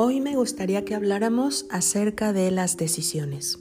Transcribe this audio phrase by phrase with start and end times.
[0.00, 3.58] Hoy me gustaría que habláramos acerca de las decisiones.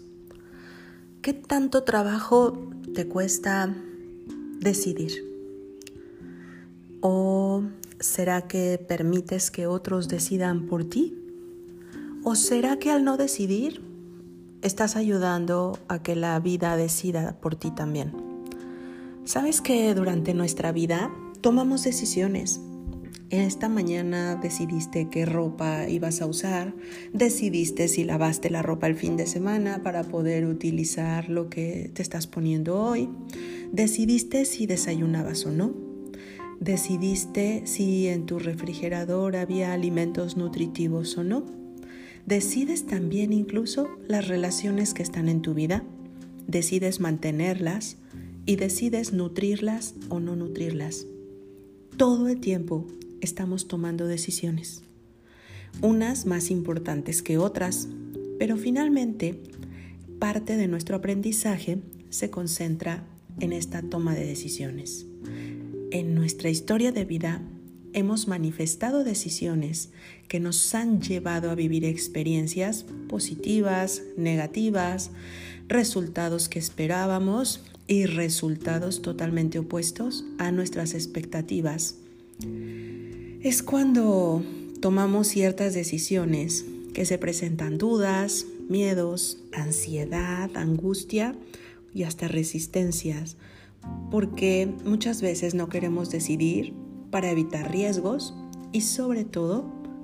[1.24, 3.76] ¿Qué tanto trabajo te cuesta
[4.60, 5.14] decidir?
[7.02, 7.64] ¿O
[8.00, 11.18] será que permites que otros decidan por ti?
[12.24, 13.82] ¿O será que al no decidir
[14.62, 18.14] estás ayudando a que la vida decida por ti también?
[19.26, 21.10] Sabes que durante nuestra vida
[21.42, 22.62] tomamos decisiones
[23.30, 26.74] esta mañana decidiste qué ropa ibas a usar,
[27.14, 32.02] decidiste si lavaste la ropa el fin de semana para poder utilizar lo que te
[32.02, 33.10] estás poniendo hoy,
[33.72, 35.74] decidiste si desayunabas o no,
[36.62, 41.44] decidiste si en tu refrigerador había alimentos nutritivos o no,
[42.26, 45.84] decides también incluso las relaciones que están en tu vida,
[46.48, 47.98] decides mantenerlas
[48.46, 51.06] y decides nutrirlas o no nutrirlas.
[51.98, 52.86] Todo el tiempo
[53.22, 54.82] estamos tomando decisiones,
[55.82, 57.88] unas más importantes que otras,
[58.40, 59.42] pero finalmente
[60.20, 61.80] parte de nuestro aprendizaje
[62.10, 63.04] se concentra
[63.40, 65.06] en esta toma de decisiones.
[65.92, 67.42] En nuestra historia de vida
[67.94, 69.90] hemos manifestado decisiones
[70.28, 75.12] que nos han llevado a vivir experiencias positivas, negativas,
[75.68, 81.96] resultados que esperábamos y resultados totalmente opuestos a nuestras expectativas
[83.48, 84.44] es cuando
[84.82, 91.34] tomamos ciertas decisiones que se presentan dudas, miedos, ansiedad, angustia
[91.94, 93.38] y hasta resistencias,
[94.12, 96.74] porque muchas veces no queremos decidir
[97.10, 98.36] para evitar riesgos
[98.74, 99.64] y sobre todo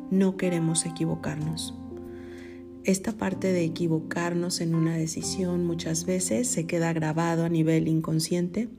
[0.09, 1.75] no queremos equivocarnos.
[2.85, 8.69] Esta parte de equivocarnos en una decisión muchas veces se queda grabado a nivel inconsciente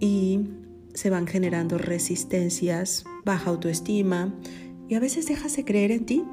[0.00, 0.40] y
[0.94, 4.32] se van generando resistencias, baja autoestima
[4.88, 6.24] y a veces dejas de creer en ti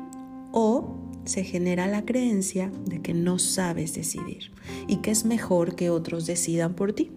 [0.52, 4.52] o se genera la creencia de que no sabes decidir
[4.88, 7.12] y que es mejor que otros decidan por ti.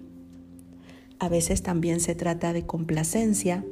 [1.19, 3.64] A veces también se trata de complacencia,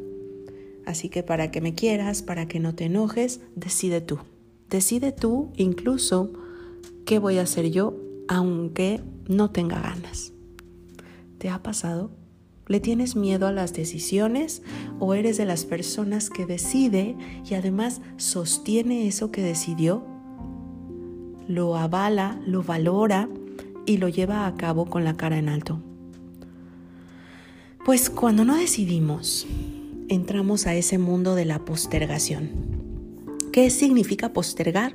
[0.86, 4.18] así que para que me quieras, para que no te enojes, decide tú.
[4.70, 6.32] Decide tú incluso
[7.04, 7.97] qué voy a hacer yo
[8.28, 10.32] aunque no tenga ganas.
[11.38, 12.22] ¿Te ha pasado?
[12.72, 14.62] ¿Le tienes miedo a las decisiones
[14.99, 20.03] o eres de las personas que decide y además sostiene eso que decidió?
[21.47, 23.28] Lo avala, lo valora
[23.84, 25.83] y lo lleva a cabo con la cara en alto.
[27.84, 29.47] Pues cuando no decidimos,
[30.09, 32.53] entramos a ese mundo de la postergación.
[33.53, 34.94] ¿Qué significa postergar?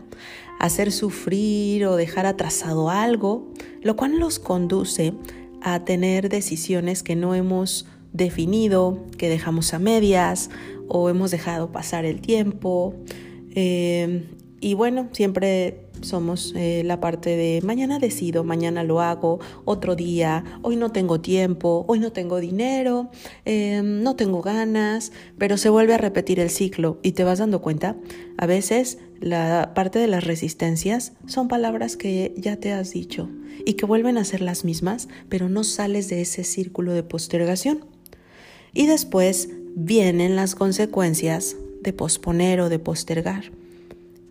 [0.59, 5.13] Hacer sufrir o dejar atrasado algo, lo cual nos conduce
[5.61, 10.49] a tener decisiones que no hemos definido, que dejamos a medias
[10.87, 12.95] o hemos dejado pasar el tiempo.
[13.51, 14.27] Eh,
[14.59, 20.43] y bueno, siempre somos eh, la parte de mañana decido, mañana lo hago, otro día,
[20.61, 23.09] hoy no tengo tiempo, hoy no tengo dinero,
[23.45, 27.61] eh, no tengo ganas, pero se vuelve a repetir el ciclo y te vas dando
[27.61, 27.95] cuenta,
[28.37, 33.29] a veces la parte de las resistencias son palabras que ya te has dicho
[33.65, 37.85] y que vuelven a ser las mismas, pero no sales de ese círculo de postergación.
[38.73, 43.51] Y después vienen las consecuencias de posponer o de postergar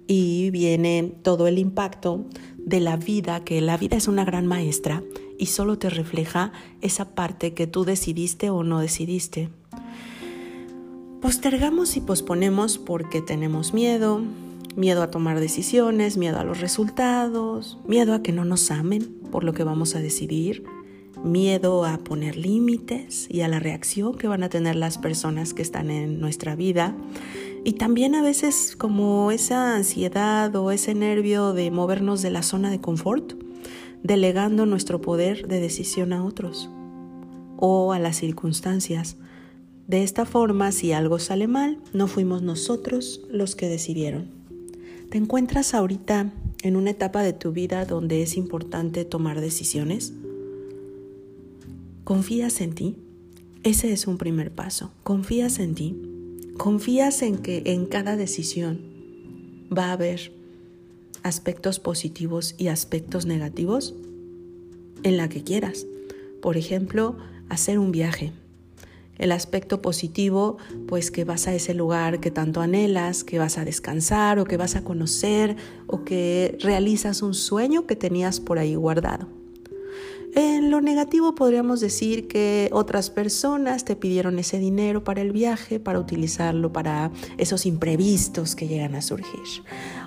[0.07, 2.25] y viene todo el impacto
[2.59, 5.03] de la vida, que la vida es una gran maestra
[5.39, 9.51] y solo te refleja esa parte que tú decidiste o no decidiste.
[11.21, 14.23] Postergamos y posponemos porque tenemos miedo,
[14.77, 19.43] miedo a tomar decisiones, miedo a los resultados, miedo a que no nos amen por
[19.43, 20.65] lo que vamos a decidir,
[21.25, 25.63] miedo a poner límites y a la reacción que van a tener las personas que
[25.63, 26.95] están en nuestra vida,
[27.67, 32.71] y también a veces como esa ansiedad o ese nervio de movernos de la zona
[32.71, 33.33] de confort,
[34.05, 36.71] delegando nuestro poder de decisión a otros
[37.57, 39.17] o a las circunstancias.
[39.89, 44.29] De esta forma, si algo sale mal, no fuimos nosotros los que decidieron.
[45.11, 46.33] ¿Te encuentras ahorita
[46.63, 50.13] en una etapa de tu vida donde es importante tomar decisiones?
[52.05, 52.97] ¿Confías en ti?
[53.65, 54.93] Ese es un primer paso.
[55.03, 56.16] ¿Confías en ti?
[56.57, 58.81] Confías en que en cada decisión
[59.77, 60.33] va a haber
[61.23, 63.95] aspectos positivos y aspectos negativos
[65.03, 65.87] en la que quieras.
[66.41, 67.17] Por ejemplo,
[67.49, 68.33] hacer un viaje.
[69.19, 73.65] El aspecto positivo, pues que vas a ese lugar que tanto anhelas, que vas a
[73.65, 75.57] descansar o que vas a conocer
[75.87, 79.36] o que realizas un sueño que tenías por ahí guardado.
[80.39, 85.81] En lo negativo podríamos decir que otras personas te pidieron ese dinero para el viaje,
[85.81, 89.41] para utilizarlo para esos imprevistos que llegan a surgir.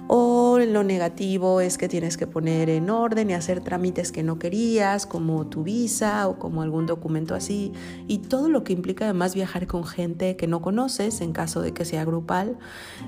[0.08, 4.22] O en lo negativo es que tienes que poner en orden y hacer trámites que
[4.22, 7.72] no querías, como tu visa o como algún documento así,
[8.08, 11.74] y todo lo que implica además viajar con gente que no conoces en caso de
[11.74, 12.60] que sea grupal,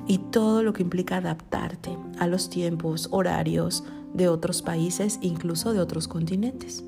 [0.08, 5.82] y todo lo que implica adaptarte a los tiempos, horarios de otros países, incluso de
[5.82, 6.84] otros continentes.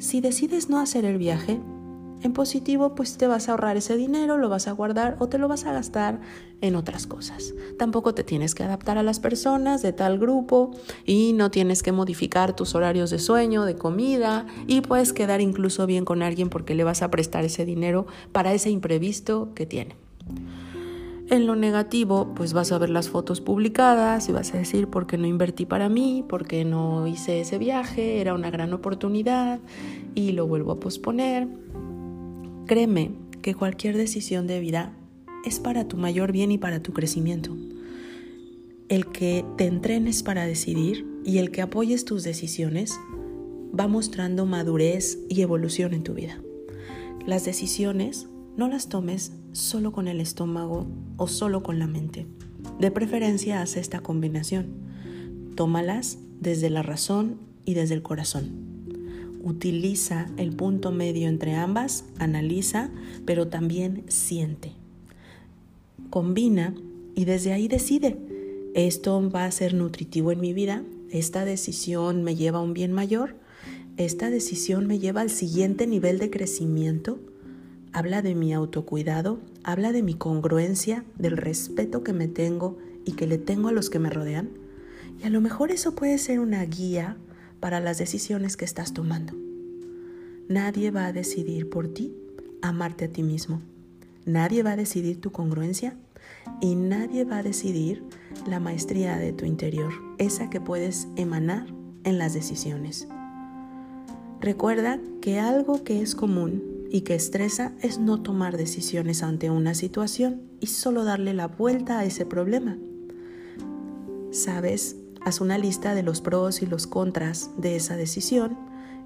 [0.00, 1.60] Si decides no hacer el viaje,
[2.22, 5.36] en positivo pues te vas a ahorrar ese dinero, lo vas a guardar o te
[5.36, 6.22] lo vas a gastar
[6.62, 7.52] en otras cosas.
[7.78, 10.70] Tampoco te tienes que adaptar a las personas de tal grupo
[11.04, 15.84] y no tienes que modificar tus horarios de sueño, de comida y puedes quedar incluso
[15.84, 19.96] bien con alguien porque le vas a prestar ese dinero para ese imprevisto que tiene.
[21.30, 25.06] En lo negativo, pues vas a ver las fotos publicadas y vas a decir por
[25.06, 29.60] qué no invertí para mí, por qué no hice ese viaje, era una gran oportunidad
[30.16, 31.46] y lo vuelvo a posponer.
[32.66, 33.12] Créeme
[33.42, 34.92] que cualquier decisión de vida
[35.44, 37.56] es para tu mayor bien y para tu crecimiento.
[38.88, 42.98] El que te entrenes para decidir y el que apoyes tus decisiones
[43.78, 46.42] va mostrando madurez y evolución en tu vida.
[47.24, 50.86] Las decisiones no las tomes solo con el estómago
[51.16, 52.26] o solo con la mente.
[52.78, 54.66] De preferencia haz esta combinación.
[55.54, 58.70] Tómalas desde la razón y desde el corazón.
[59.42, 62.90] Utiliza el punto medio entre ambas, analiza,
[63.24, 64.72] pero también siente.
[66.10, 66.74] Combina
[67.14, 68.18] y desde ahí decide.
[68.74, 70.84] Esto va a ser nutritivo en mi vida.
[71.10, 73.36] Esta decisión me lleva a un bien mayor.
[73.96, 77.18] Esta decisión me lleva al siguiente nivel de crecimiento
[77.92, 83.26] habla de mi autocuidado, habla de mi congruencia, del respeto que me tengo y que
[83.26, 84.50] le tengo a los que me rodean.
[85.22, 87.16] Y a lo mejor eso puede ser una guía
[87.58, 89.34] para las decisiones que estás tomando.
[90.48, 92.14] Nadie va a decidir por ti
[92.62, 93.60] amarte a ti mismo.
[94.24, 95.96] Nadie va a decidir tu congruencia
[96.60, 98.02] y nadie va a decidir
[98.48, 101.66] la maestría de tu interior, esa que puedes emanar
[102.04, 103.08] en las decisiones.
[104.40, 109.74] Recuerda que algo que es común y que estresa es no tomar decisiones ante una
[109.74, 112.76] situación y solo darle la vuelta a ese problema.
[114.32, 114.96] ¿Sabes?
[115.20, 118.58] Haz una lista de los pros y los contras de esa decisión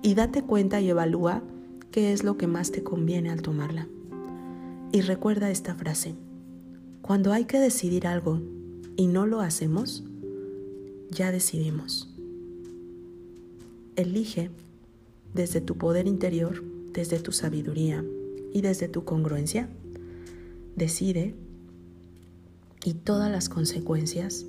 [0.02, 1.42] y date cuenta y evalúa
[1.90, 3.86] qué es lo que más te conviene al tomarla.
[4.90, 6.14] Y recuerda esta frase.
[7.02, 8.40] Cuando hay que decidir algo
[8.96, 10.04] y no lo hacemos,
[11.10, 12.08] ya decidimos.
[13.96, 14.50] Elige
[15.34, 18.02] desde tu poder interior desde tu sabiduría
[18.52, 19.68] y desde tu congruencia,
[20.76, 21.34] decide
[22.84, 24.46] y todas las consecuencias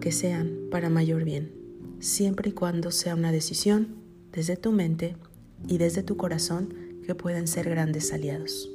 [0.00, 1.52] que sean para mayor bien,
[1.98, 3.88] siempre y cuando sea una decisión
[4.32, 5.16] desde tu mente
[5.68, 6.74] y desde tu corazón
[7.04, 8.70] que puedan ser grandes aliados.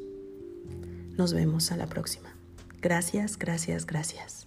[1.18, 2.36] Nos vemos a la próxima.
[2.82, 4.46] Gracias, gracias, gracias.